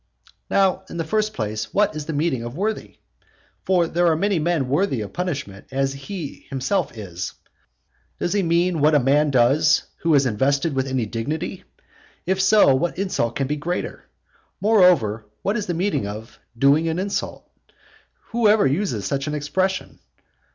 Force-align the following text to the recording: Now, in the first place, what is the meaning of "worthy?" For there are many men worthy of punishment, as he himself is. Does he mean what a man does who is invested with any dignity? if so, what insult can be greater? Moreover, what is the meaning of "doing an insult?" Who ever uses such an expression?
Now, 0.49 0.81
in 0.89 0.97
the 0.97 1.03
first 1.03 1.31
place, 1.31 1.71
what 1.75 1.95
is 1.95 2.07
the 2.07 2.11
meaning 2.13 2.41
of 2.43 2.57
"worthy?" 2.57 2.97
For 3.65 3.85
there 3.85 4.07
are 4.07 4.15
many 4.15 4.39
men 4.39 4.67
worthy 4.67 5.01
of 5.01 5.13
punishment, 5.13 5.67
as 5.69 5.93
he 5.93 6.47
himself 6.49 6.97
is. 6.97 7.33
Does 8.17 8.33
he 8.33 8.41
mean 8.41 8.79
what 8.79 8.95
a 8.95 8.99
man 8.99 9.29
does 9.29 9.83
who 9.97 10.15
is 10.15 10.25
invested 10.25 10.73
with 10.73 10.87
any 10.87 11.05
dignity? 11.05 11.65
if 12.25 12.41
so, 12.41 12.73
what 12.73 12.97
insult 12.97 13.35
can 13.35 13.45
be 13.45 13.57
greater? 13.57 14.07
Moreover, 14.59 15.27
what 15.43 15.55
is 15.55 15.67
the 15.67 15.75
meaning 15.75 16.07
of 16.07 16.39
"doing 16.57 16.87
an 16.89 16.97
insult?" 16.97 17.47
Who 18.29 18.47
ever 18.47 18.65
uses 18.65 19.05
such 19.05 19.27
an 19.27 19.35
expression? 19.35 19.99